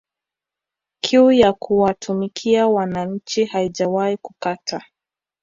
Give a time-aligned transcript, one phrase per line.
[1.03, 4.81] Kiu ya kuwatumikia wananchi haijawahi kukata